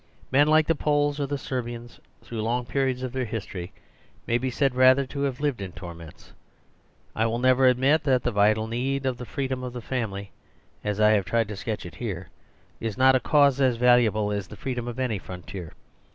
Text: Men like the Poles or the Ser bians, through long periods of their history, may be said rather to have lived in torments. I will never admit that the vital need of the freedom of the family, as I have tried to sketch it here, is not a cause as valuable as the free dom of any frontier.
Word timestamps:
Men 0.31 0.47
like 0.47 0.65
the 0.65 0.73
Poles 0.73 1.19
or 1.19 1.27
the 1.27 1.37
Ser 1.37 1.61
bians, 1.61 1.99
through 2.23 2.41
long 2.41 2.65
periods 2.65 3.03
of 3.03 3.11
their 3.11 3.23
history, 3.25 3.71
may 4.25 4.39
be 4.39 4.49
said 4.49 4.73
rather 4.73 5.05
to 5.05 5.21
have 5.21 5.39
lived 5.39 5.61
in 5.61 5.73
torments. 5.73 6.33
I 7.15 7.27
will 7.27 7.37
never 7.37 7.67
admit 7.67 8.03
that 8.05 8.23
the 8.23 8.31
vital 8.31 8.65
need 8.65 9.05
of 9.05 9.17
the 9.19 9.27
freedom 9.27 9.63
of 9.63 9.73
the 9.73 9.79
family, 9.81 10.31
as 10.83 10.99
I 10.99 11.11
have 11.11 11.25
tried 11.25 11.49
to 11.49 11.55
sketch 11.55 11.85
it 11.85 11.93
here, 11.97 12.29
is 12.79 12.97
not 12.97 13.13
a 13.15 13.19
cause 13.19 13.61
as 13.61 13.75
valuable 13.77 14.31
as 14.31 14.47
the 14.47 14.55
free 14.57 14.73
dom 14.73 14.87
of 14.87 14.97
any 14.97 15.19
frontier. 15.19 15.71